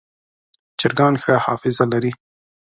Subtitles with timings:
[0.79, 2.11] چرګان ښه حافظه لري.